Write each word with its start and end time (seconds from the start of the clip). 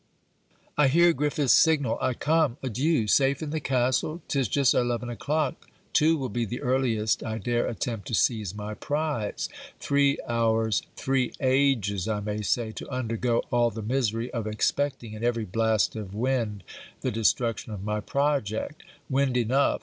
I 0.79 0.87
hear 0.87 1.13
Griffiths' 1.13 1.53
signal. 1.53 1.99
I 2.01 2.15
come. 2.15 2.57
Adieu. 2.63 3.05
Safe 3.05 3.39
in 3.43 3.51
the 3.51 3.59
castle! 3.59 4.23
'Tis 4.27 4.47
just 4.47 4.73
eleven 4.73 5.11
o'clock. 5.11 5.69
Two 5.93 6.17
will 6.17 6.27
be 6.29 6.43
the 6.43 6.59
earliest 6.59 7.23
I 7.23 7.37
dare 7.37 7.67
attempt 7.67 8.07
to 8.07 8.15
seize 8.15 8.55
my 8.55 8.73
prize. 8.73 9.47
Three 9.79 10.17
hours! 10.27 10.81
three 10.95 11.33
ages, 11.39 12.07
I 12.07 12.19
may 12.19 12.41
say, 12.41 12.71
to 12.71 12.89
undergo 12.89 13.43
all 13.51 13.69
the 13.69 13.83
misery 13.83 14.31
of 14.31 14.47
expecting, 14.47 15.13
in 15.13 15.23
every 15.23 15.45
blast 15.45 15.95
of 15.95 16.15
wind, 16.15 16.63
the 17.01 17.11
destruction 17.11 17.71
of 17.71 17.83
my 17.83 17.99
project! 17.99 18.81
Wind 19.07 19.37
enough! 19.37 19.79